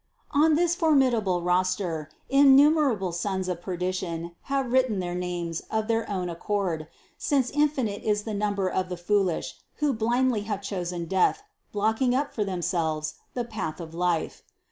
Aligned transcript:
On 0.31 0.55
this 0.55 0.75
formidable 0.75 1.43
roster 1.43 2.09
innumerable 2.27 3.11
sons 3.11 3.47
of 3.47 3.61
perdition 3.61 4.31
have 4.49 4.71
written 4.73 4.97
their 4.97 5.13
names 5.13 5.61
of 5.69 5.87
their 5.87 6.09
own 6.09 6.27
accord, 6.27 6.87
since 7.19 7.51
infinite 7.51 8.01
is 8.01 8.23
the 8.23 8.33
number 8.33 8.67
of 8.67 8.89
the 8.89 8.97
foolish, 8.97 9.57
who 9.75 9.93
blindly 9.93 10.41
have 10.41 10.63
chosen 10.63 11.05
death, 11.05 11.43
blocking 11.71 12.15
up 12.15 12.33
for 12.33 12.43
themselves 12.43 13.13
the 13.35 13.43
path 13.45 13.79
of 13.79 13.93
life. 13.93 14.41